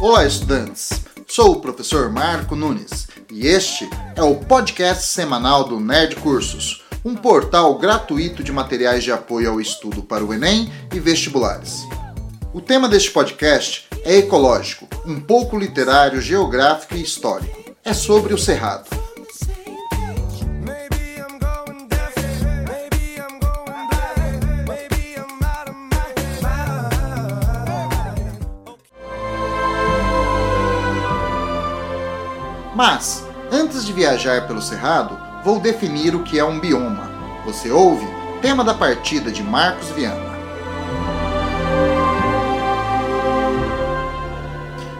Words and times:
Olá, 0.00 0.24
estudantes! 0.24 1.04
Sou 1.28 1.52
o 1.52 1.60
professor 1.60 2.10
Marco 2.10 2.56
Nunes 2.56 3.06
e 3.30 3.46
este 3.46 3.86
é 4.16 4.22
o 4.22 4.36
podcast 4.36 5.08
semanal 5.08 5.64
do 5.64 5.78
Nerd 5.78 6.16
Cursos, 6.16 6.86
um 7.04 7.14
portal 7.14 7.76
gratuito 7.76 8.42
de 8.42 8.50
materiais 8.50 9.04
de 9.04 9.12
apoio 9.12 9.50
ao 9.50 9.60
estudo 9.60 10.02
para 10.02 10.24
o 10.24 10.32
Enem 10.32 10.72
e 10.90 10.98
vestibulares. 10.98 11.82
O 12.54 12.62
tema 12.62 12.88
deste 12.88 13.10
podcast 13.10 13.86
é 14.02 14.16
ecológico, 14.16 14.88
um 15.04 15.20
pouco 15.20 15.58
literário, 15.58 16.22
geográfico 16.22 16.94
e 16.94 17.02
histórico. 17.02 17.74
É 17.84 17.92
sobre 17.92 18.32
o 18.32 18.38
Cerrado. 18.38 18.99
Mas, 32.82 33.26
antes 33.52 33.84
de 33.84 33.92
viajar 33.92 34.46
pelo 34.46 34.62
Cerrado, 34.62 35.14
vou 35.44 35.60
definir 35.60 36.14
o 36.14 36.22
que 36.22 36.38
é 36.38 36.44
um 36.46 36.58
bioma. 36.58 37.10
Você 37.44 37.70
ouve? 37.70 38.06
Tema 38.40 38.64
da 38.64 38.72
partida 38.72 39.30
de 39.30 39.42
Marcos 39.42 39.88
Viana. 39.90 40.34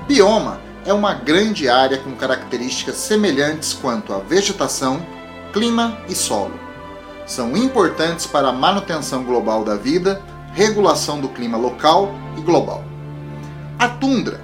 Bioma 0.07 0.61
é 0.85 0.93
uma 0.93 1.15
grande 1.15 1.71
área 1.71 1.97
com 1.97 2.15
características 2.15 2.97
semelhantes 2.97 3.73
quanto 3.73 4.13
à 4.13 4.19
vegetação, 4.19 5.01
clima 5.51 5.97
e 6.07 6.15
solo. 6.15 6.61
São 7.25 7.57
importantes 7.57 8.27
para 8.27 8.49
a 8.49 8.53
manutenção 8.53 9.25
global 9.25 9.65
da 9.65 9.77
vida, 9.77 10.21
regulação 10.53 11.19
do 11.19 11.31
clima 11.31 11.57
local 11.57 12.15
e 12.37 12.43
global. 12.43 12.85
A 13.79 13.89
tundra, 13.89 14.39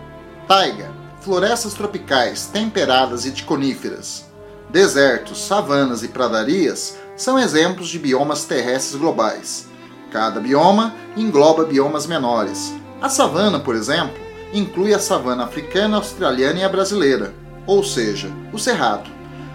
taiga, 0.49 0.86
florestas 1.27 1.75
tropicais 1.75 2.47
temperadas 2.47 3.27
e 3.27 3.33
de 3.33 3.43
coníferas, 3.43 4.25
desertos, 4.71 5.45
savanas 5.45 6.05
e 6.05 6.09
pradarias 6.09 6.97
são 7.17 7.37
exemplos 7.37 7.89
de 7.89 7.99
biomas 7.99 8.45
terrestres 8.45 8.95
globais. 8.95 9.67
Cada 10.13 10.39
bioma 10.39 10.95
engloba 11.17 11.65
biomas 11.65 12.07
menores. 12.07 12.73
A 13.03 13.09
savana, 13.09 13.59
por 13.59 13.75
exemplo, 13.75 14.17
inclui 14.53 14.95
a 14.95 15.01
savana 15.01 15.43
africana, 15.43 15.97
australiana 15.97 16.61
e 16.61 16.63
a 16.63 16.69
brasileira, 16.69 17.35
ou 17.67 17.83
seja, 17.83 18.31
o 18.53 18.59
cerrado. 18.59 19.11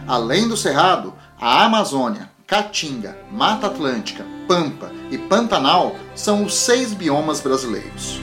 Além 0.05 0.49
do 0.49 0.57
cerrado, 0.57 1.13
a 1.39 1.63
Amazônia, 1.63 2.29
Caatinga, 2.45 3.17
Mata 3.31 3.67
Atlântica, 3.67 4.25
Pampa 4.45 4.91
e 5.09 5.17
Pantanal 5.17 5.95
são 6.15 6.43
os 6.43 6.53
seis 6.53 6.93
biomas 6.93 7.39
brasileiros. 7.39 8.19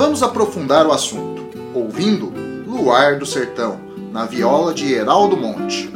Vamos 0.00 0.22
aprofundar 0.22 0.86
o 0.86 0.92
assunto, 0.92 1.50
ouvindo 1.74 2.32
Luar 2.66 3.18
do 3.18 3.26
Sertão, 3.26 3.78
na 4.10 4.24
viola 4.24 4.72
de 4.72 4.90
Heraldo 4.90 5.36
Monte. 5.36 5.90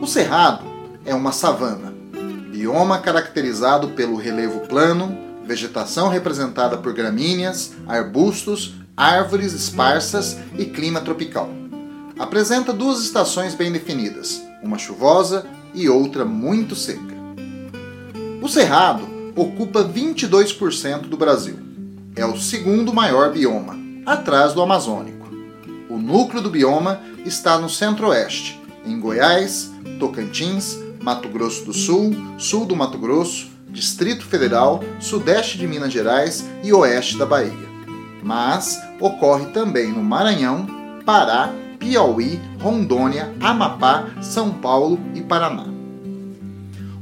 O 0.00 0.06
Cerrado 0.06 0.64
é 1.04 1.12
uma 1.12 1.32
savana, 1.32 1.92
bioma 2.52 3.00
caracterizado 3.00 3.88
pelo 3.88 4.14
relevo 4.14 4.60
plano, 4.68 5.18
vegetação 5.44 6.08
representada 6.08 6.76
por 6.76 6.92
gramíneas, 6.92 7.72
arbustos, 7.84 8.76
árvores 8.96 9.52
esparsas 9.52 10.38
e 10.56 10.66
clima 10.66 11.00
tropical. 11.00 11.50
Apresenta 12.16 12.72
duas 12.72 13.02
estações 13.02 13.56
bem 13.56 13.72
definidas, 13.72 14.45
uma 14.66 14.78
chuvosa 14.78 15.46
e 15.72 15.88
outra 15.88 16.24
muito 16.24 16.74
seca. 16.74 17.14
O 18.42 18.48
Cerrado 18.48 19.06
ocupa 19.34 19.84
22% 19.84 21.02
do 21.02 21.16
Brasil. 21.16 21.58
É 22.14 22.24
o 22.24 22.36
segundo 22.36 22.92
maior 22.94 23.32
bioma, 23.32 23.76
atrás 24.06 24.52
do 24.52 24.62
Amazônico. 24.62 25.28
O 25.90 25.98
núcleo 25.98 26.42
do 26.42 26.50
bioma 26.50 27.00
está 27.24 27.58
no 27.58 27.68
centro-oeste, 27.68 28.60
em 28.84 28.98
Goiás, 28.98 29.70
Tocantins, 29.98 30.78
Mato 31.02 31.28
Grosso 31.28 31.64
do 31.64 31.72
Sul, 31.72 32.14
sul 32.38 32.64
do 32.64 32.74
Mato 32.74 32.98
Grosso, 32.98 33.48
Distrito 33.68 34.24
Federal, 34.24 34.82
sudeste 34.98 35.58
de 35.58 35.66
Minas 35.66 35.92
Gerais 35.92 36.44
e 36.64 36.72
oeste 36.72 37.18
da 37.18 37.26
Bahia. 37.26 37.52
Mas 38.22 38.80
ocorre 38.98 39.46
também 39.46 39.92
no 39.92 40.02
Maranhão, 40.02 40.66
Pará 41.04 41.52
Piauí, 41.78 42.40
Rondônia, 42.60 43.34
Amapá, 43.40 44.06
São 44.20 44.50
Paulo 44.50 44.98
e 45.14 45.20
Paraná. 45.20 45.66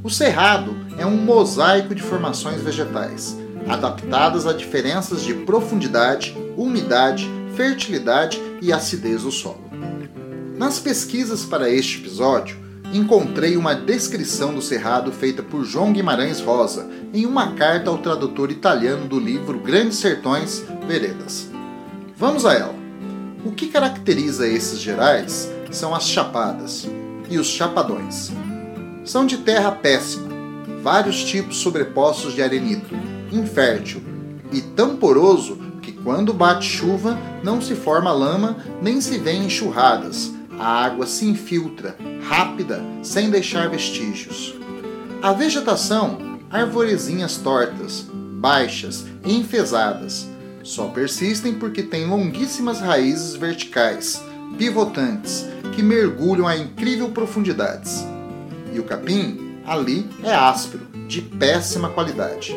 O 0.03 0.09
cerrado 0.09 0.75
é 0.97 1.05
um 1.05 1.17
mosaico 1.17 1.95
de 1.95 2.01
formações 2.01 2.61
vegetais, 2.61 3.37
adaptadas 3.67 4.45
a 4.45 4.53
diferenças 4.53 5.23
de 5.23 5.33
profundidade, 5.33 6.35
umidade, 6.55 7.27
fertilidade 7.55 8.39
e 8.61 8.71
acidez 8.71 9.23
do 9.23 9.31
solo. 9.31 9.63
Nas 10.57 10.79
pesquisas 10.79 11.43
para 11.43 11.69
este 11.69 11.99
episódio, 11.99 12.57
encontrei 12.93 13.57
uma 13.57 13.73
descrição 13.73 14.53
do 14.53 14.61
cerrado 14.61 15.11
feita 15.11 15.41
por 15.41 15.65
João 15.65 15.91
Guimarães 15.91 16.39
Rosa 16.39 16.89
em 17.13 17.25
uma 17.25 17.53
carta 17.53 17.89
ao 17.89 17.97
tradutor 17.97 18.51
italiano 18.51 19.07
do 19.07 19.19
livro 19.19 19.59
Grandes 19.59 19.97
Sertões 19.97 20.63
Veredas. 20.87 21.49
Vamos 22.15 22.45
a 22.45 22.53
ela. 22.53 22.84
O 23.45 23.51
que 23.51 23.67
caracteriza 23.67 24.47
esses 24.47 24.79
gerais 24.79 25.47
são 25.69 25.93
as 25.93 26.07
chapadas 26.09 26.89
e 27.29 27.37
os 27.37 27.45
chapadões. 27.45 28.31
São 29.05 29.23
de 29.23 29.37
terra 29.37 29.71
péssima, 29.71 30.29
vários 30.81 31.23
tipos 31.23 31.57
sobrepostos 31.57 32.33
de 32.33 32.41
arenito, 32.41 32.95
infértil 33.31 34.01
e 34.51 34.61
tão 34.61 34.97
poroso 34.97 35.59
que 35.79 35.91
quando 35.91 36.33
bate 36.33 36.65
chuva 36.65 37.19
não 37.43 37.61
se 37.61 37.75
forma 37.75 38.11
lama 38.11 38.57
nem 38.81 38.99
se 38.99 39.19
vê 39.19 39.33
enxurradas. 39.33 40.33
A 40.57 40.83
água 40.83 41.05
se 41.05 41.25
infiltra, 41.25 41.95
rápida, 42.27 42.81
sem 43.03 43.29
deixar 43.29 43.69
vestígios. 43.69 44.55
A 45.21 45.33
vegetação, 45.33 46.39
arvorezinhas 46.49 47.37
tortas, 47.37 48.07
baixas, 48.11 49.05
enfesadas, 49.23 50.27
só 50.65 50.87
persistem 50.87 51.53
porque 51.53 51.83
têm 51.83 52.07
longuíssimas 52.07 52.81
raízes 52.81 53.35
verticais, 53.35 54.21
pivotantes, 54.57 55.45
que 55.75 55.83
mergulham 55.83 56.47
a 56.47 56.57
incrível 56.57 57.09
profundidades. 57.11 58.03
E 58.73 58.79
o 58.79 58.83
capim, 58.83 59.59
ali, 59.63 60.09
é 60.23 60.33
áspero, 60.33 60.87
de 61.07 61.21
péssima 61.21 61.89
qualidade. 61.89 62.55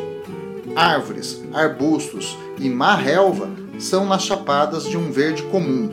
Árvores, 0.75 1.39
arbustos 1.53 2.35
e 2.57 2.67
má 2.67 2.95
relva 2.95 3.47
são 3.77 4.07
nas 4.07 4.23
chapadas 4.23 4.85
de 4.85 4.97
um 4.97 5.11
verde 5.11 5.43
comum, 5.43 5.89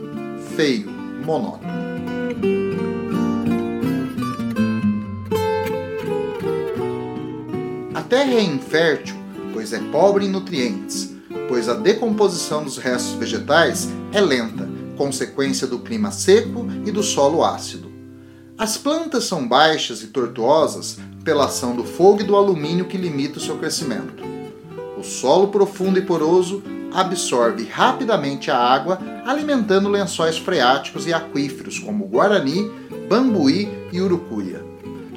feio, 0.55 0.89
monótono. 1.23 1.77
A 7.93 8.01
terra 8.01 8.33
é 8.33 8.41
infértil, 8.41 9.15
pois 9.53 9.71
é 9.71 9.79
pobre 9.91 10.25
em 10.25 10.29
nutrientes, 10.29 11.16
pois 11.47 11.69
a 11.69 11.73
decomposição 11.73 12.63
dos 12.63 12.77
restos 12.77 13.13
vegetais 13.13 13.89
é 14.11 14.21
lenta, 14.21 14.67
consequência 14.97 15.67
do 15.67 15.79
clima 15.79 16.11
seco 16.11 16.67
e 16.85 16.91
do 16.91 17.03
solo 17.03 17.43
ácido. 17.43 17.91
As 18.57 18.77
plantas 18.77 19.25
são 19.25 19.47
baixas 19.47 20.01
e 20.01 20.07
tortuosas 20.07 20.97
pela 21.23 21.45
ação 21.45 21.75
do 21.75 21.83
fogo 21.83 22.21
e 22.21 22.23
do 22.23 22.35
alumínio 22.35 22.85
que 22.85 22.97
limita 22.97 23.37
o 23.37 23.41
seu 23.41 23.57
crescimento. 23.57 24.23
O 24.97 25.03
solo 25.03 25.49
profundo 25.49 25.99
e 25.99 26.01
poroso 26.01 26.63
absorve 26.91 27.65
rapidamente 27.65 28.49
a 28.49 28.57
água, 28.57 28.99
alimentando 29.25 29.89
lençóis 29.89 30.37
freáticos 30.37 31.05
e 31.05 31.13
aquíferos 31.13 31.77
como 31.77 32.07
Guarani, 32.07 32.71
Bambuí 33.07 33.69
e 33.91 34.01
Urucuia, 34.01 34.65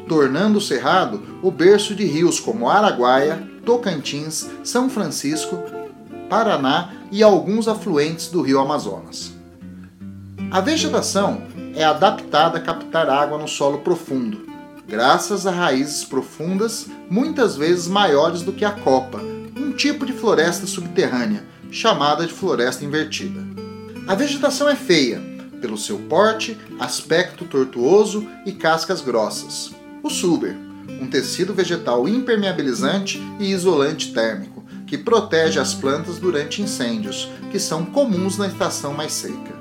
tornando 0.07 0.59
o 0.59 0.61
cerrado 0.61 1.23
o 1.43 1.51
berço 1.51 1.95
de 1.95 2.05
rios 2.05 2.39
como 2.39 2.69
Araguaia, 2.69 3.49
Tocantins, 3.65 4.49
São 4.63 4.91
Francisco, 4.91 5.59
Paraná 6.31 6.93
e 7.11 7.25
alguns 7.25 7.67
afluentes 7.67 8.29
do 8.29 8.41
rio 8.41 8.61
Amazonas. 8.61 9.33
A 10.49 10.61
vegetação 10.61 11.43
é 11.75 11.83
adaptada 11.83 12.59
a 12.59 12.61
captar 12.61 13.11
água 13.11 13.37
no 13.37 13.49
solo 13.49 13.79
profundo, 13.79 14.47
graças 14.87 15.45
a 15.45 15.51
raízes 15.51 16.05
profundas, 16.05 16.87
muitas 17.11 17.57
vezes 17.57 17.89
maiores 17.89 18.43
do 18.43 18.53
que 18.53 18.65
a 18.65 18.71
copa, 18.71 19.21
um 19.57 19.73
tipo 19.73 20.07
de 20.07 20.13
floresta 20.13 20.69
subterrânea, 20.69 21.45
chamada 21.69 22.25
de 22.25 22.33
floresta 22.33 22.85
invertida. 22.85 23.41
A 24.07 24.15
vegetação 24.15 24.69
é 24.69 24.77
feia, 24.77 25.21
pelo 25.61 25.77
seu 25.77 25.99
porte, 25.99 26.57
aspecto 26.79 27.45
tortuoso 27.45 28.25
e 28.47 28.53
cascas 28.53 29.01
grossas. 29.01 29.73
O 30.01 30.09
suber, 30.09 30.57
um 31.01 31.09
tecido 31.09 31.53
vegetal 31.53 32.09
impermeabilizante 32.09 33.21
e 33.41 33.51
isolante 33.51 34.13
térmico, 34.13 34.60
que 34.91 34.99
protege 34.99 35.61
as 35.61 35.73
plantas 35.73 36.19
durante 36.19 36.61
incêndios, 36.61 37.31
que 37.53 37.61
são 37.61 37.85
comuns 37.85 38.37
na 38.37 38.49
estação 38.49 38.93
mais 38.93 39.13
seca. 39.13 39.55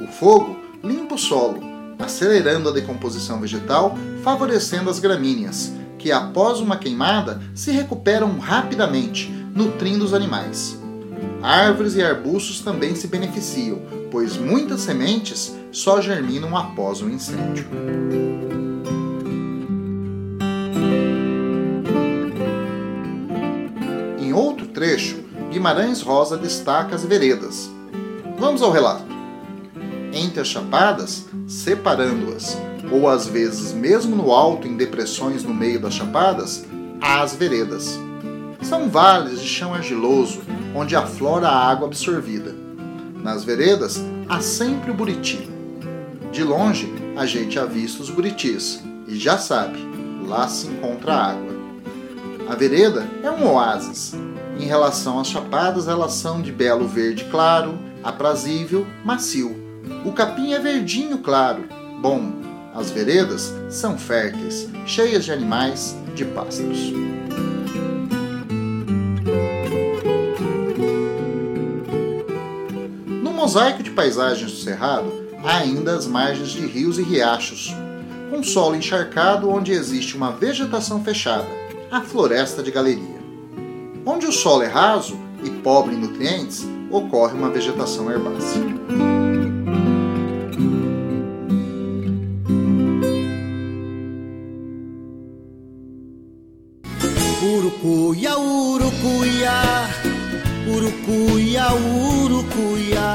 O 0.00 0.08
fogo 0.08 0.58
limpa 0.82 1.14
o 1.14 1.18
solo, 1.18 1.62
acelerando 1.96 2.68
a 2.68 2.72
decomposição 2.72 3.40
vegetal, 3.40 3.96
favorecendo 4.24 4.90
as 4.90 4.98
gramíneas, 4.98 5.72
que 5.96 6.10
após 6.10 6.58
uma 6.58 6.76
queimada 6.76 7.40
se 7.54 7.70
recuperam 7.70 8.36
rapidamente, 8.40 9.30
nutrindo 9.54 10.04
os 10.04 10.12
animais. 10.12 10.76
Árvores 11.40 11.94
e 11.94 12.02
arbustos 12.02 12.58
também 12.62 12.96
se 12.96 13.06
beneficiam, 13.06 13.80
pois 14.10 14.36
muitas 14.36 14.80
sementes 14.80 15.54
só 15.70 16.00
germinam 16.00 16.56
após 16.56 17.00
o 17.00 17.08
incêndio. 17.08 17.64
Guimarães 25.62 26.02
Rosa 26.02 26.36
destaca 26.36 26.96
as 26.96 27.04
veredas. 27.04 27.70
Vamos 28.36 28.62
ao 28.62 28.72
relato. 28.72 29.04
Entre 30.12 30.40
as 30.40 30.48
chapadas, 30.48 31.26
separando-as, 31.46 32.58
ou 32.90 33.08
às 33.08 33.28
vezes 33.28 33.72
mesmo 33.72 34.16
no 34.16 34.32
alto 34.32 34.66
em 34.66 34.76
depressões 34.76 35.44
no 35.44 35.54
meio 35.54 35.78
das 35.78 35.94
chapadas, 35.94 36.66
há 37.00 37.22
as 37.22 37.36
veredas. 37.36 37.96
São 38.60 38.90
vales 38.90 39.40
de 39.40 39.46
chão 39.46 39.72
argiloso, 39.72 40.40
onde 40.74 40.96
aflora 40.96 41.46
a 41.46 41.70
água 41.70 41.86
absorvida. 41.86 42.52
Nas 43.22 43.44
veredas 43.44 44.02
há 44.28 44.40
sempre 44.40 44.90
o 44.90 44.94
buriti. 44.94 45.48
De 46.32 46.42
longe, 46.42 46.92
a 47.16 47.24
gente 47.24 47.56
avista 47.56 48.02
os 48.02 48.10
buritis 48.10 48.82
e 49.06 49.14
já 49.14 49.38
sabe, 49.38 49.78
lá 50.26 50.48
se 50.48 50.66
encontra 50.66 51.14
água. 51.14 51.52
A 52.48 52.56
vereda 52.56 53.06
é 53.22 53.30
um 53.30 53.46
oásis. 53.46 54.12
Em 54.58 54.64
relação 54.64 55.18
às 55.18 55.28
chapadas, 55.28 55.88
elas 55.88 56.12
são 56.12 56.40
de 56.40 56.52
belo 56.52 56.86
verde 56.86 57.24
claro, 57.30 57.78
aprazível, 58.02 58.86
macio. 59.04 59.56
O 60.04 60.12
capim 60.12 60.52
é 60.52 60.58
verdinho 60.58 61.18
claro, 61.18 61.64
bom. 62.00 62.32
As 62.74 62.90
veredas 62.90 63.52
são 63.68 63.98
férteis, 63.98 64.68
cheias 64.86 65.24
de 65.24 65.32
animais, 65.32 65.96
de 66.14 66.24
pássaros. 66.24 66.92
No 73.22 73.32
mosaico 73.32 73.82
de 73.82 73.90
paisagens 73.90 74.52
do 74.52 74.56
Cerrado, 74.58 75.12
há 75.44 75.58
ainda 75.58 75.94
as 75.94 76.06
margens 76.06 76.50
de 76.50 76.64
rios 76.66 76.98
e 76.98 77.02
riachos, 77.02 77.74
com 78.30 78.42
solo 78.42 78.74
encharcado 78.74 79.50
onde 79.50 79.72
existe 79.72 80.16
uma 80.16 80.32
vegetação 80.32 81.04
fechada, 81.04 81.48
a 81.90 82.00
floresta 82.00 82.62
de 82.62 82.70
galeria. 82.70 83.11
Onde 84.04 84.26
o 84.26 84.32
solo 84.32 84.62
é 84.64 84.66
raso 84.66 85.16
e 85.44 85.50
pobre 85.50 85.94
em 85.94 85.98
nutrientes, 85.98 86.66
ocorre 86.90 87.34
uma 87.34 87.50
vegetação 87.50 88.10
herbácea. 88.10 88.60
Urucuia, 97.44 98.38
urucuia, 98.38 99.52
urucuia, 100.68 101.66
urucuia, 101.74 103.11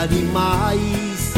animais. 0.00 1.34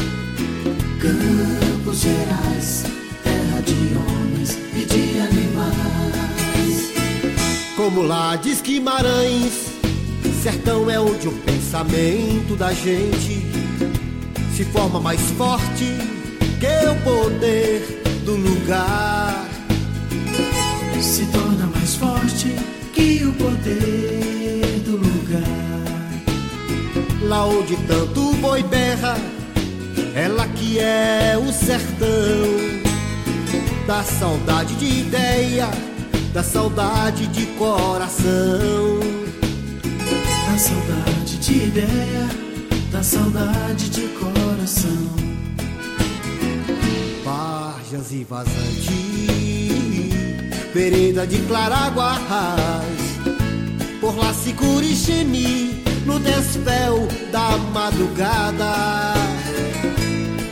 Campos 1.01 2.01
Gerais, 2.01 2.85
terra 3.25 3.61
de 3.61 3.73
homens 3.97 4.57
e 4.75 4.85
de 4.85 5.21
animais. 5.21 6.93
Como 7.77 8.03
lá 8.03 8.37
diz 8.37 8.61
Guimarães, 8.61 9.73
sertão 10.43 10.89
é 10.89 11.01
onde 11.01 11.27
o 11.27 11.33
pensamento 11.33 12.57
da 12.57 12.73
gente 12.73 13.45
se 14.55 14.65
forma 14.67 15.01
mais 15.01 15.21
forte 15.33 15.87
que 16.61 16.89
o 16.89 16.95
poder 17.03 18.03
do 18.25 18.37
lugar. 18.37 19.49
Se 21.01 21.27
torna 21.27 21.67
mais 21.67 21.97
forte 21.97 22.55
que 22.93 23.25
o 23.25 23.33
poder 23.33 24.32
Lá 27.33 27.47
onde 27.47 27.77
tanto 27.87 28.35
boi 28.43 28.63
berra, 28.63 29.17
ela 30.15 30.47
que 30.49 30.79
é 30.79 31.35
o 31.43 31.51
sertão. 31.51 32.13
Da 33.87 34.03
saudade 34.03 34.75
de 34.75 35.01
ideia, 35.01 35.71
da 36.35 36.43
saudade 36.43 37.27
de 37.29 37.47
coração. 37.57 39.01
Da 40.47 40.59
saudade 40.59 41.39
de 41.39 41.53
ideia, 41.69 42.29
da 42.93 43.03
saudade 43.03 43.89
de 43.89 44.09
coração. 44.09 45.09
Varjas 47.25 48.13
e 48.13 48.25
vazante, 48.25 48.93
vereda 50.75 51.27
de 51.27 51.39
Claraguás. 51.47 52.21
Por 54.03 54.19
lá 54.19 54.35
se 54.35 54.53
Curixemi, 54.53 55.72
no 56.13 56.21
despel 56.21 57.09
da 57.31 57.57
madrugada. 57.73 59.15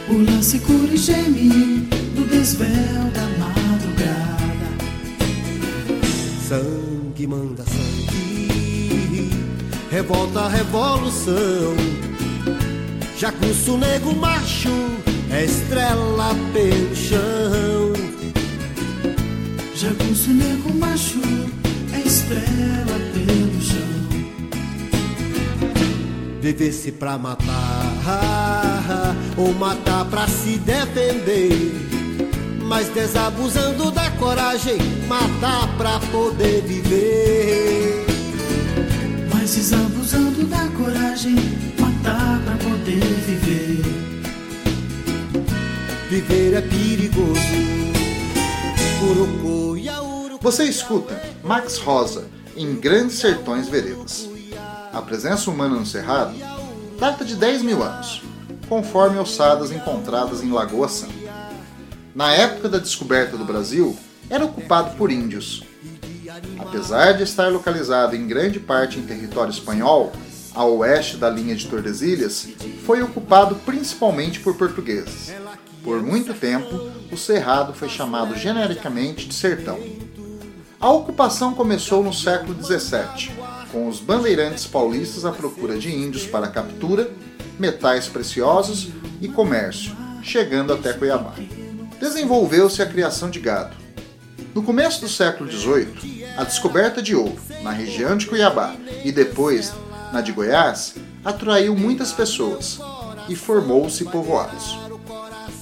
O 0.09 0.15
cura 0.61 0.95
e 0.95 0.97
geme 0.97 1.89
do 2.15 2.25
desvéu 2.27 3.05
da 3.15 3.27
madrugada. 3.39 4.69
Sangue 6.49 7.27
manda 7.27 7.65
sangue, 7.65 9.31
revolta 9.91 10.49
revolução. 10.49 11.77
Jagunço 13.19 13.77
nego 13.77 14.15
macho, 14.17 14.75
é 15.31 15.45
estrela 15.45 16.35
pelo 16.55 16.97
chão. 16.97 17.93
Jagunço 19.75 20.31
nego 20.31 20.73
macho, 20.75 21.21
é 21.93 22.07
estrela 22.07 22.99
pelo. 23.12 23.50
Viver-se 26.40 26.90
pra 26.92 27.18
matar, 27.18 27.44
ou 29.37 29.52
matar 29.52 30.06
pra 30.06 30.26
se 30.26 30.56
defender. 30.59 31.52
Mas 32.62 32.88
desabusando 32.88 33.90
da 33.90 34.11
coragem, 34.12 34.78
matar 35.06 35.68
pra 35.76 36.00
poder 36.11 36.62
viver. 36.62 38.06
Mas 39.35 39.54
desabusando 39.54 40.47
da 40.47 40.66
coragem, 40.78 41.35
matar 41.78 42.40
pra 42.42 42.56
poder 42.56 43.00
viver. 43.26 43.82
Viver 46.09 46.54
é 46.54 46.61
perigoso. 46.62 47.40
Você 50.40 50.64
escuta 50.64 51.20
Max 51.44 51.76
Rosa 51.76 52.25
em 52.56 52.76
Grandes 52.76 53.18
Sertões 53.18 53.68
Veredas. 53.68 54.29
A 54.92 55.00
presença 55.00 55.50
humana 55.50 55.76
no 55.76 55.87
Cerrado 55.87 56.35
data 56.99 57.25
de 57.25 57.35
10 57.35 57.62
mil 57.62 57.82
anos, 57.82 58.23
conforme 58.68 59.18
ossadas 59.18 59.73
encontradas 59.73 60.42
em 60.42 60.50
Lagoa 60.50 60.88
Santa. 60.88 61.14
Na 62.14 62.32
época 62.32 62.68
da 62.68 62.78
descoberta 62.78 63.38
do 63.38 63.44
Brasil, 63.44 63.97
era 64.28 64.44
ocupado 64.44 64.97
por 64.97 65.11
índios. 65.11 65.64
Apesar 66.59 67.12
de 67.12 67.23
estar 67.23 67.50
localizado 67.50 68.14
em 68.14 68.26
grande 68.26 68.61
parte 68.61 68.99
em 68.99 69.06
território 69.06 69.50
espanhol, 69.50 70.12
a 70.54 70.64
oeste 70.64 71.16
da 71.16 71.30
linha 71.30 71.54
de 71.54 71.66
Tordesilhas, 71.66 72.49
foi 72.85 73.00
ocupado 73.02 73.54
principalmente 73.64 74.40
por 74.40 74.56
portugueses. 74.56 75.32
Por 75.82 76.02
muito 76.02 76.35
tempo, 76.35 76.90
o 77.11 77.16
Cerrado 77.16 77.73
foi 77.73 77.88
chamado 77.88 78.37
genericamente 78.37 79.26
de 79.26 79.35
Sertão. 79.35 79.78
A 80.78 80.90
ocupação 80.90 81.54
começou 81.54 82.02
no 82.02 82.12
século 82.12 82.54
XVII, 82.62 83.32
com 83.73 83.89
os 83.89 84.00
bandeirantes 84.00 84.67
paulistas 84.67 85.25
à 85.25 85.33
procura 85.33 85.79
de 85.79 85.95
índios 85.95 86.27
para 86.27 86.49
captura, 86.49 87.11
metais 87.59 88.09
preciosos 88.09 88.89
e 89.21 89.29
comércio, 89.29 89.97
chegando 90.23 90.73
até 90.73 90.93
Cuiabá. 90.93 91.35
Desenvolveu-se 92.00 92.83
a 92.83 92.87
criação 92.87 93.31
de 93.31 93.41
gado. 93.41 93.77
No 94.55 94.62
começo 94.62 95.00
do 95.00 95.09
século 95.09 95.50
XVIII, 95.50 96.25
a 96.37 96.45
descoberta 96.45 97.00
de 97.00 97.15
ouro 97.15 97.39
na 97.62 97.71
região 97.71 98.17
de 98.17 98.27
Cuiabá 98.27 98.75
e 99.05 99.12
depois 99.12 99.73
na 100.12 100.21
de 100.21 100.33
Goiás 100.33 100.95
atraiu 101.25 101.77
muitas 101.77 102.12
pessoas 102.12 102.81
e 103.29 103.37
formou-se 103.37 104.05
povoados. 104.05 104.79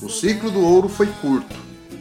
O 0.00 0.08
ciclo 0.08 0.50
do 0.50 0.60
ouro 0.60 0.88
foi 0.88 1.06
curto 1.20 1.54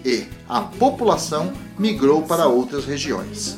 e 0.05 0.27
a 0.47 0.61
população 0.61 1.51
migrou 1.77 2.21
para 2.21 2.47
outras 2.47 2.85
regiões. 2.85 3.57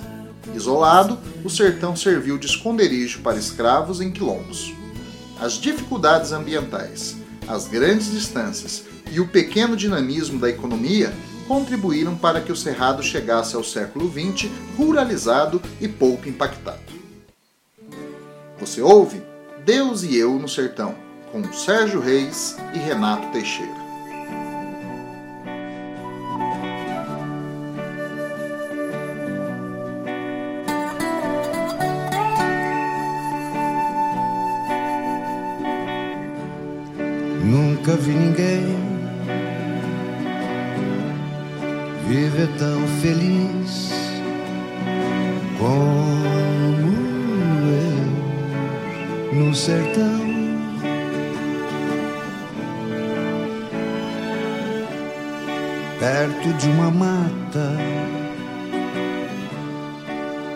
Isolado, 0.53 1.17
o 1.43 1.49
sertão 1.49 1.95
serviu 1.95 2.37
de 2.37 2.47
esconderijo 2.47 3.21
para 3.21 3.37
escravos 3.37 4.01
em 4.01 4.11
quilombos. 4.11 4.73
As 5.39 5.53
dificuldades 5.53 6.31
ambientais, 6.31 7.15
as 7.47 7.67
grandes 7.67 8.11
distâncias 8.11 8.83
e 9.11 9.19
o 9.19 9.27
pequeno 9.27 9.75
dinamismo 9.75 10.39
da 10.39 10.49
economia 10.49 11.13
contribuíram 11.47 12.15
para 12.15 12.41
que 12.41 12.51
o 12.51 12.55
Cerrado 12.55 13.01
chegasse 13.01 13.55
ao 13.55 13.63
século 13.63 14.11
XX 14.11 14.51
ruralizado 14.77 15.61
e 15.81 15.87
pouco 15.87 16.29
impactado. 16.29 16.79
Você 18.59 18.81
ouve 18.81 19.23
Deus 19.65 20.03
e 20.03 20.15
Eu 20.15 20.37
no 20.37 20.47
Sertão, 20.47 20.95
com 21.31 21.51
Sérgio 21.51 21.99
Reis 21.99 22.55
e 22.73 22.77
Renato 22.77 23.31
Teixeira. 23.31 23.88
Nunca 37.89 38.03
vi 38.03 38.11
ninguém 38.11 38.77
viver 42.07 42.47
tão 42.59 42.87
feliz 43.01 43.91
como 45.57 46.93
eu 49.33 49.43
no 49.43 49.55
sertão. 49.55 50.29
Perto 55.99 56.53
de 56.59 56.69
uma 56.69 56.91
mata 56.91 57.75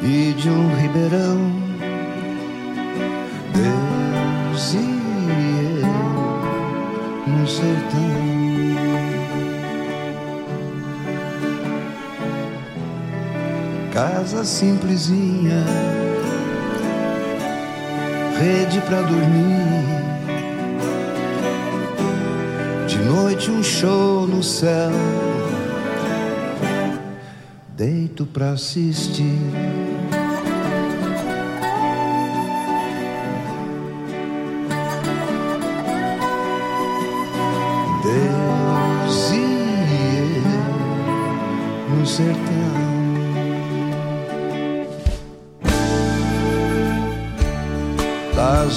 e 0.04 0.34
de 0.34 0.50
um 0.50 0.76
ribeirão. 0.76 1.63
Sertão. 7.64 8.14
Casa 13.92 14.44
simplesinha, 14.44 15.64
rede 18.40 18.82
pra 18.82 19.02
dormir. 19.02 20.04
De 22.88 22.98
noite 22.98 23.52
um 23.52 23.64
show 23.64 24.28
no 24.28 24.44
céu, 24.44 24.92
deito 27.76 28.26
pra 28.26 28.52
assistir. 28.52 29.40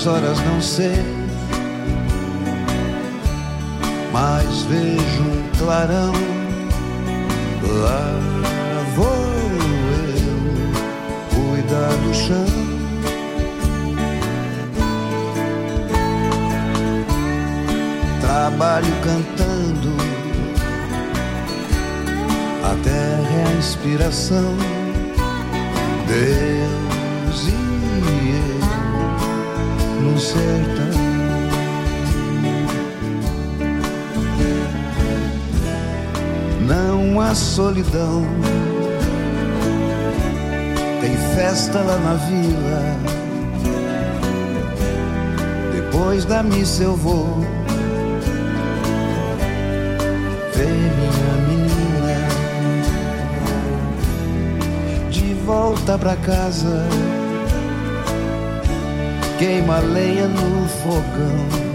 Horas 0.08 0.38
não 0.44 0.60
sei, 0.60 1.02
mas 4.12 4.62
vejo 4.62 5.22
um 5.22 5.58
clarão. 5.58 6.12
Lá 7.82 8.12
vou 8.94 9.06
eu 10.14 11.50
cuidar 11.50 11.88
do 11.88 12.14
chão. 12.14 12.66
trabalho 18.20 18.94
cantando. 19.02 19.96
A 22.62 22.74
terra 22.84 23.28
é 23.28 23.44
a 23.44 23.58
inspiração. 23.58 24.54
Deus 26.06 26.85
sertão. 30.18 30.86
Não 36.66 37.20
há 37.20 37.34
solidão. 37.34 38.24
Tem 41.00 41.16
festa 41.34 41.80
lá 41.80 41.98
na 41.98 42.14
vila. 42.14 42.96
Depois 45.72 46.24
da 46.24 46.42
missa 46.42 46.82
eu 46.82 46.96
vou 46.96 47.44
ver 50.54 50.66
minha 50.66 51.36
menina 51.48 52.28
de 55.10 55.34
volta 55.44 55.98
pra 55.98 56.16
casa. 56.16 56.82
Queima 59.38 59.80
lenha 59.80 60.26
no 60.28 60.66
fogão 60.66 61.66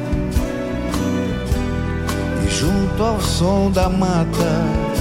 e 2.44 2.50
junto 2.50 3.04
ao 3.04 3.22
som 3.22 3.70
da 3.70 3.88
mata 3.88 4.92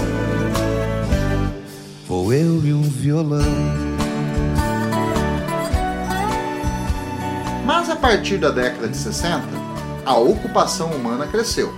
vou 2.07 2.35
eu 2.35 2.63
e 2.65 2.75
um 2.75 2.83
violão. 2.83 3.41
Mas 7.65 7.89
a 7.89 7.97
partir 7.97 8.37
da 8.37 8.51
década 8.51 8.89
de 8.89 8.97
60, 8.97 9.43
a 10.05 10.19
ocupação 10.19 10.91
humana 10.91 11.27
cresceu 11.27 11.73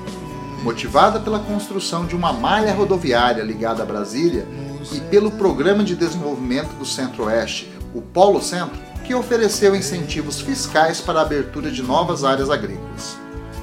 motivada 0.65 1.21
pela 1.21 1.39
construção 1.39 2.07
de 2.07 2.17
uma 2.17 2.33
malha 2.33 2.73
rodoviária 2.73 3.43
ligada 3.43 3.83
a 3.83 3.87
Brasília 3.87 4.47
e 4.93 5.01
pelo 5.01 5.31
Programa 5.33 5.85
de 5.85 5.95
Desenvolvimento 5.95 6.73
do 6.79 6.85
Centro-Oeste, 6.85 7.73
o 7.95 8.01
Polo 8.01 8.41
Centro, 8.41 8.81
que 9.05 9.15
ofereceu 9.15 9.75
incentivos 9.75 10.41
fiscais 10.41 11.01
para 11.01 11.21
a 11.21 11.23
abertura 11.23 11.71
de 11.71 11.83
novas 11.83 12.25
áreas 12.25 12.51
agrícolas. 12.51 13.17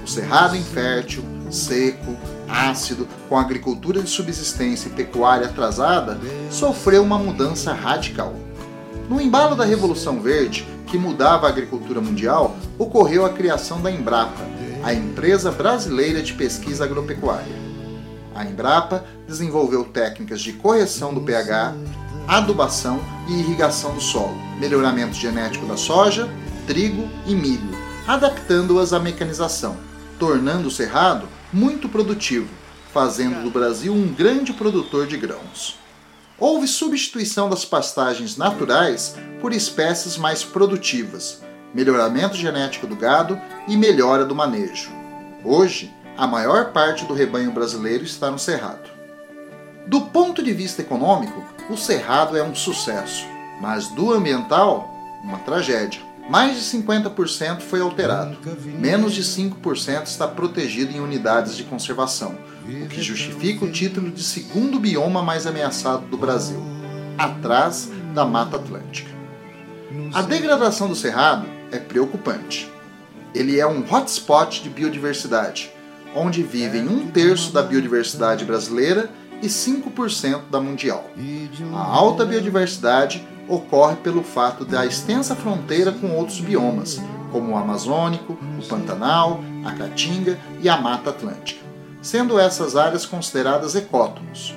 O 0.03 0.07
cerrado 0.07 0.55
infértil, 0.55 1.23
seco, 1.49 2.17
ácido, 2.47 3.07
com 3.27 3.37
agricultura 3.37 4.01
de 4.01 4.09
subsistência 4.09 4.89
e 4.89 4.91
pecuária 4.91 5.47
atrasada, 5.47 6.19
sofreu 6.49 7.03
uma 7.03 7.17
mudança 7.17 7.73
radical. 7.73 8.33
No 9.07 9.19
embalo 9.19 9.55
da 9.55 9.65
Revolução 9.65 10.21
Verde, 10.21 10.67
que 10.85 10.97
mudava 10.97 11.47
a 11.47 11.49
agricultura 11.49 12.01
mundial, 12.01 12.55
ocorreu 12.77 13.25
a 13.25 13.29
criação 13.29 13.81
da 13.81 13.91
Embrapa, 13.91 14.41
a 14.83 14.93
Empresa 14.93 15.51
Brasileira 15.51 16.21
de 16.21 16.33
Pesquisa 16.33 16.85
Agropecuária. 16.85 17.59
A 18.35 18.45
Embrapa 18.45 19.03
desenvolveu 19.27 19.83
técnicas 19.83 20.41
de 20.41 20.53
correção 20.53 21.13
do 21.13 21.21
pH, 21.21 21.73
adubação 22.27 22.99
e 23.27 23.39
irrigação 23.39 23.93
do 23.93 24.01
solo, 24.01 24.37
melhoramento 24.59 25.15
genético 25.15 25.65
da 25.65 25.77
soja, 25.77 26.29
trigo 26.67 27.09
e 27.25 27.33
milho, 27.33 27.71
adaptando-as 28.05 28.93
à 28.93 28.99
mecanização, 28.99 29.77
tornando 30.19 30.67
o 30.67 30.71
cerrado 30.71 31.27
muito 31.51 31.89
produtivo, 31.89 32.49
fazendo 32.93 33.43
do 33.43 33.49
Brasil 33.49 33.93
um 33.93 34.13
grande 34.13 34.53
produtor 34.53 35.07
de 35.07 35.17
grãos. 35.17 35.79
Houve 36.37 36.67
substituição 36.67 37.49
das 37.49 37.65
pastagens 37.65 38.37
naturais 38.37 39.15
por 39.41 39.51
espécies 39.51 40.17
mais 40.17 40.43
produtivas, 40.43 41.41
melhoramento 41.73 42.35
genético 42.35 42.87
do 42.87 42.95
gado 42.95 43.39
e 43.67 43.75
melhora 43.75 44.25
do 44.25 44.35
manejo. 44.35 44.89
Hoje, 45.43 45.93
a 46.17 46.27
maior 46.27 46.71
parte 46.71 47.05
do 47.05 47.13
rebanho 47.13 47.51
brasileiro 47.51 48.03
está 48.03 48.29
no 48.29 48.39
cerrado. 48.39 48.89
Do 49.87 50.01
ponto 50.01 50.43
de 50.43 50.53
vista 50.53 50.81
econômico, 50.81 51.43
o 51.69 51.77
cerrado 51.77 52.37
é 52.37 52.43
um 52.43 52.53
sucesso, 52.53 53.25
mas 53.59 53.87
do 53.87 54.13
ambiental, 54.13 54.89
uma 55.23 55.37
tragédia. 55.39 56.01
Mais 56.29 56.55
de 56.55 56.77
50% 56.77 57.61
foi 57.61 57.81
alterado, 57.81 58.37
menos 58.79 59.13
de 59.13 59.23
5% 59.23 60.05
está 60.05 60.27
protegido 60.27 60.95
em 60.95 60.99
unidades 60.99 61.57
de 61.57 61.63
conservação, 61.63 62.37
o 62.67 62.87
que 62.87 63.01
justifica 63.01 63.65
o 63.65 63.71
título 63.71 64.11
de 64.11 64.23
segundo 64.23 64.79
bioma 64.79 65.23
mais 65.23 65.47
ameaçado 65.47 66.05
do 66.05 66.17
Brasil, 66.17 66.61
atrás 67.17 67.89
da 68.13 68.25
Mata 68.25 68.57
Atlântica. 68.57 69.09
A 70.13 70.21
degradação 70.21 70.87
do 70.87 70.95
cerrado 70.95 71.47
é 71.71 71.79
preocupante. 71.79 72.71
Ele 73.33 73.59
é 73.59 73.65
um 73.65 73.83
hotspot 73.91 74.61
de 74.61 74.69
biodiversidade, 74.69 75.71
onde 76.15 76.43
vivem 76.43 76.87
um 76.87 77.07
terço 77.07 77.51
da 77.51 77.63
biodiversidade 77.63 78.45
brasileira 78.45 79.09
e 79.41 79.47
5% 79.47 80.41
da 80.49 80.59
mundial. 80.59 81.09
A 81.73 81.79
alta 81.79 82.25
biodiversidade 82.25 83.27
ocorre 83.49 83.95
pelo 83.97 84.23
fato 84.23 84.63
da 84.63 84.85
extensa 84.85 85.35
fronteira 85.35 85.91
com 85.91 86.15
outros 86.15 86.39
biomas, 86.39 87.01
como 87.31 87.51
o 87.51 87.57
Amazônico, 87.57 88.37
o 88.57 88.67
Pantanal, 88.67 89.41
a 89.65 89.71
Caatinga 89.71 90.39
e 90.61 90.69
a 90.69 90.77
Mata 90.77 91.09
Atlântica, 91.09 91.59
sendo 92.01 92.39
essas 92.39 92.75
áreas 92.75 93.05
consideradas 93.05 93.75
ecótonos. 93.75 94.53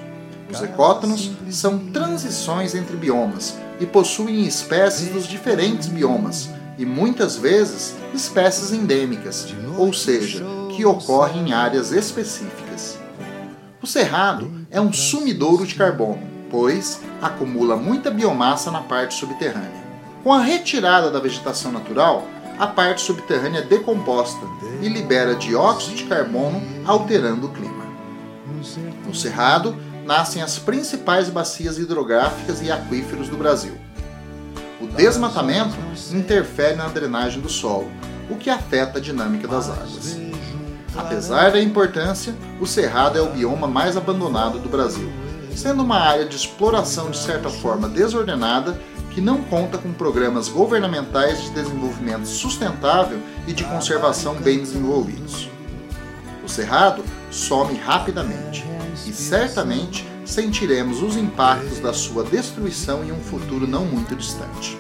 Os 0.50 0.62
ecótonos 0.62 1.30
são 1.50 1.78
transições 1.78 2.74
entre 2.74 2.94
biomas 2.94 3.56
e 3.80 3.86
possuem 3.86 4.46
espécies 4.46 5.08
dos 5.08 5.26
diferentes 5.26 5.88
biomas 5.88 6.50
e 6.78 6.84
muitas 6.84 7.36
vezes 7.36 7.94
espécies 8.12 8.72
endêmicas, 8.72 9.46
ou 9.78 9.92
seja, 9.94 10.44
que 10.74 10.84
ocorrem 10.84 11.48
em 11.48 11.52
áreas 11.52 11.90
específicas. 11.92 12.98
O 13.80 13.86
cerrado 13.86 14.50
é 14.70 14.80
um 14.80 14.92
sumidouro 14.92 15.66
de 15.66 15.74
carbono, 15.74 16.22
pois 16.52 17.00
acumula 17.20 17.76
muita 17.76 18.10
biomassa 18.10 18.70
na 18.70 18.82
parte 18.82 19.14
subterrânea. 19.14 19.82
Com 20.22 20.32
a 20.32 20.40
retirada 20.40 21.10
da 21.10 21.18
vegetação 21.18 21.72
natural, 21.72 22.28
a 22.58 22.66
parte 22.66 23.00
subterrânea 23.00 23.60
é 23.60 23.62
decomposta 23.62 24.46
e 24.80 24.88
libera 24.88 25.34
dióxido 25.34 25.96
de 25.96 26.04
carbono, 26.04 26.62
alterando 26.84 27.46
o 27.46 27.50
clima. 27.50 27.82
No 29.04 29.14
Cerrado, 29.14 29.76
nascem 30.04 30.42
as 30.42 30.58
principais 30.58 31.28
bacias 31.28 31.78
hidrográficas 31.78 32.60
e 32.62 32.70
aquíferos 32.70 33.28
do 33.28 33.36
Brasil. 33.36 33.72
O 34.80 34.86
desmatamento 34.86 35.74
interfere 36.12 36.76
na 36.76 36.88
drenagem 36.88 37.40
do 37.40 37.48
solo, 37.48 37.90
o 38.28 38.36
que 38.36 38.50
afeta 38.50 38.98
a 38.98 39.00
dinâmica 39.00 39.48
das 39.48 39.70
águas. 39.70 40.18
Apesar 40.96 41.52
da 41.52 41.62
importância, 41.62 42.34
o 42.60 42.66
Cerrado 42.66 43.18
é 43.18 43.22
o 43.22 43.30
bioma 43.30 43.66
mais 43.66 43.96
abandonado 43.96 44.58
do 44.58 44.68
Brasil, 44.68 45.10
sendo 45.54 45.82
uma 45.82 45.98
área 45.98 46.24
de 46.24 46.36
exploração 46.36 47.10
de 47.10 47.18
certa 47.18 47.48
forma 47.48 47.88
desordenada 47.88 48.78
que 49.10 49.20
não 49.20 49.42
conta 49.42 49.76
com 49.76 49.92
programas 49.92 50.48
governamentais 50.48 51.42
de 51.42 51.50
desenvolvimento 51.50 52.26
sustentável 52.26 53.20
e 53.46 53.52
de 53.52 53.64
conservação 53.64 54.34
bem 54.36 54.58
desenvolvidos. 54.58 55.48
O 56.44 56.48
cerrado 56.48 57.04
some 57.30 57.74
rapidamente 57.78 58.64
e 59.06 59.12
certamente 59.12 60.06
sentiremos 60.24 61.02
os 61.02 61.16
impactos 61.16 61.78
da 61.78 61.92
sua 61.92 62.24
destruição 62.24 63.04
em 63.04 63.12
um 63.12 63.20
futuro 63.20 63.66
não 63.66 63.84
muito 63.84 64.14
distante. 64.16 64.78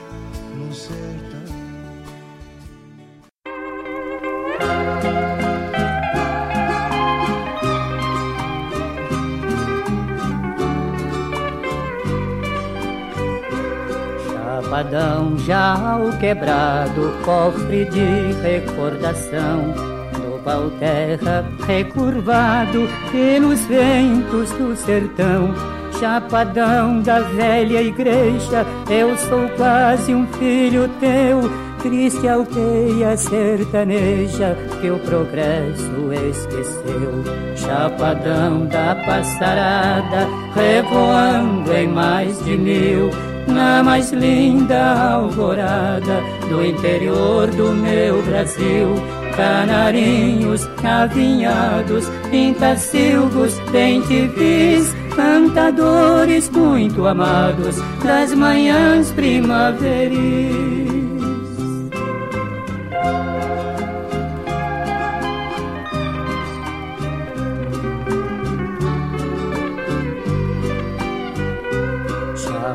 Chapadão 14.82 15.38
já 15.38 15.92
ao 15.92 16.10
quebrado, 16.18 17.12
cofre 17.24 17.84
de 17.84 18.32
recordação 18.42 19.72
do 20.12 20.42
pau 20.42 20.70
terra 20.80 21.44
recurvado 21.64 22.88
pelos 23.12 23.60
ventos 23.66 24.50
do 24.50 24.74
sertão. 24.74 25.54
Chapadão 26.00 27.00
da 27.00 27.20
velha 27.20 27.80
igreja, 27.80 28.66
eu 28.90 29.16
sou 29.18 29.48
quase 29.50 30.12
um 30.12 30.26
filho 30.32 30.90
teu, 30.98 31.48
triste 31.80 32.26
aldeia 32.26 33.16
sertaneja 33.16 34.56
que 34.80 34.90
o 34.90 34.98
progresso 34.98 36.12
esqueceu. 36.28 37.22
Chapadão 37.54 38.66
da 38.66 38.96
passarada, 39.06 40.26
revoando 40.56 41.72
em 41.72 41.86
mais 41.86 42.44
de 42.44 42.56
mil 42.58 43.31
na 43.46 43.82
mais 43.82 44.12
linda 44.12 45.12
alvorada 45.14 46.20
do 46.48 46.64
interior 46.64 47.48
do 47.48 47.72
meu 47.72 48.22
Brasil. 48.22 48.88
Canarinhos, 49.36 50.68
avinhados, 50.84 52.08
pintacilgos, 52.30 53.58
bem-te-vis, 53.70 54.94
cantadores 55.16 56.50
muito 56.50 57.06
amados 57.06 57.76
das 58.04 58.34
manhãs 58.34 59.10
primaveris. 59.12 60.91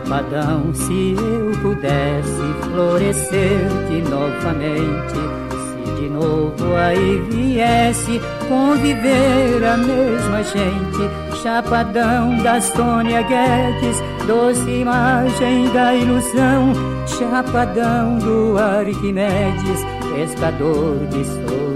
Chapadão, 0.08 0.74
se 0.74 1.17
eu 1.20 1.52
pudesse 1.62 2.41
florescer-te 2.63 4.10
novamente, 4.10 5.20
se 5.60 6.02
de 6.02 6.10
novo 6.10 6.76
aí 6.78 7.22
viesse 7.30 8.22
conviver 8.48 9.65
a 9.65 9.76
mesma 9.76 10.43
gente, 10.43 11.41
Chapadão 11.43 12.41
da 12.41 12.62
Sônia 12.62 13.22
Guedes, 13.22 14.02
doce 14.26 14.70
imagem 14.70 15.70
da 15.74 15.93
ilusão, 15.93 16.72
Chapadão 17.06 18.17
do 18.20 18.58
Arquimedes, 18.58 19.86
pescador 20.15 21.06
de 21.08 21.26
solidão. 21.26 21.67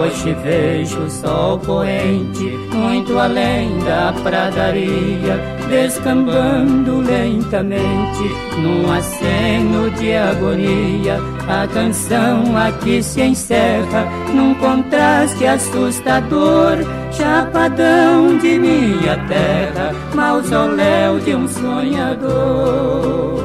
Hoje 0.00 0.32
vejo 0.44 1.00
o 1.00 1.10
sol 1.10 1.58
poente, 1.58 2.56
muito 2.72 3.18
além 3.18 3.80
da 3.80 4.14
pradaria, 4.22 5.53
descambando 5.74 7.00
lentamente, 7.00 8.22
num 8.58 8.92
aceno 8.92 9.90
de 9.90 10.14
agonia. 10.14 11.18
A 11.48 11.66
canção 11.66 12.56
aqui 12.56 13.02
se 13.02 13.20
encerra, 13.20 14.06
num 14.32 14.54
contraste 14.54 15.44
assustador, 15.44 16.78
chapadão 17.10 18.38
de 18.38 18.56
minha 18.56 19.16
terra, 19.26 19.92
mausoléu 20.14 21.18
de 21.18 21.34
um 21.34 21.48
sonhador. 21.48 23.42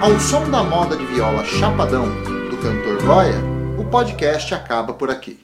Ao 0.00 0.18
som 0.20 0.48
da 0.48 0.62
moda 0.62 0.96
de 0.96 1.04
viola 1.06 1.44
Chapadão, 1.44 2.06
do 2.50 2.56
cantor 2.58 3.02
Goya, 3.04 3.40
o 3.78 3.84
podcast 3.84 4.54
acaba 4.54 4.92
por 4.92 5.10
aqui. 5.10 5.41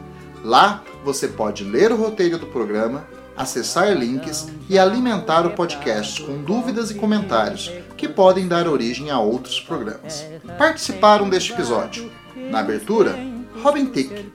Lá 0.43 0.81
você 1.03 1.27
pode 1.27 1.63
ler 1.63 1.91
o 1.91 1.95
roteiro 1.95 2.39
do 2.39 2.47
programa, 2.47 3.07
acessar 3.37 3.93
links 3.93 4.47
e 4.67 4.79
alimentar 4.79 5.45
o 5.45 5.51
podcast 5.51 6.23
com 6.23 6.41
dúvidas 6.41 6.89
e 6.89 6.95
comentários 6.95 7.71
que 7.95 8.07
podem 8.07 8.47
dar 8.47 8.67
origem 8.67 9.11
a 9.11 9.19
outros 9.19 9.59
programas. 9.59 10.25
Participaram 10.57 11.29
deste 11.29 11.53
episódio. 11.53 12.11
Na 12.35 12.59
abertura, 12.59 13.15
Robin 13.61 13.85
Thicke, 13.85 14.31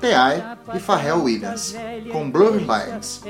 T.I. 0.00 0.76
e 0.76 0.80
Pharrell 0.80 1.24
Williams, 1.24 1.74
com 2.12 2.30
Blur 2.30 2.56
Lines. 2.56 3.22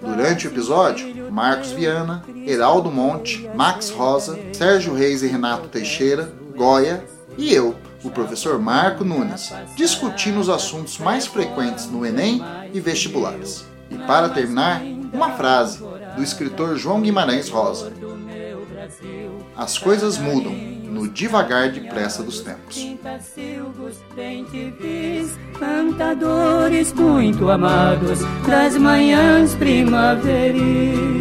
Durante 0.00 0.46
o 0.46 0.50
episódio, 0.50 1.30
Marcos 1.32 1.72
Viana, 1.72 2.24
Heraldo 2.46 2.90
Monte, 2.90 3.48
Max 3.54 3.90
Rosa, 3.90 4.38
Sérgio 4.52 4.94
Reis 4.94 5.22
e 5.22 5.26
Renato 5.26 5.68
Teixeira, 5.68 6.32
Goya 6.56 7.04
e 7.36 7.52
eu, 7.52 7.74
o 8.02 8.10
professor 8.10 8.58
Marco 8.58 9.04
Nunes, 9.04 9.52
discutindo 9.74 10.38
os 10.38 10.48
assuntos 10.48 10.98
mais 10.98 11.26
frequentes 11.26 11.90
no 11.90 12.06
Enem 12.06 12.42
e 12.72 12.80
vestibulares. 12.80 13.66
E 13.90 13.96
para 13.98 14.28
terminar, 14.28 14.82
uma 15.12 15.32
frase 15.32 15.78
do 16.14 16.22
escritor 16.22 16.76
João 16.76 17.00
Guimarães 17.00 17.48
Rosa: 17.48 17.92
As 19.56 19.78
coisas 19.78 20.18
mudam 20.18 20.75
devagar 21.16 21.70
depressa 21.70 22.22
dos 22.22 22.40
tempos. 22.40 22.76
Cantadores 25.58 26.92
muito 26.92 27.50
amados 27.50 28.20
das 28.46 28.76
manhãs 28.76 29.54
primaveris. 29.54 31.16